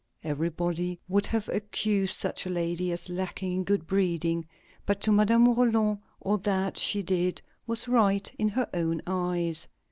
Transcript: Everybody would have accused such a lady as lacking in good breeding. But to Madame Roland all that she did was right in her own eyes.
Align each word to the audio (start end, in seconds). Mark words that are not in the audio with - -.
Everybody 0.23 0.97
would 1.07 1.27
have 1.27 1.47
accused 1.49 2.17
such 2.17 2.47
a 2.47 2.49
lady 2.49 2.91
as 2.91 3.07
lacking 3.07 3.53
in 3.53 3.63
good 3.63 3.85
breeding. 3.85 4.47
But 4.87 4.99
to 5.01 5.11
Madame 5.11 5.47
Roland 5.53 5.99
all 6.19 6.39
that 6.39 6.79
she 6.79 7.03
did 7.03 7.39
was 7.67 7.87
right 7.87 8.31
in 8.39 8.49
her 8.49 8.67
own 8.73 9.03
eyes. 9.05 9.67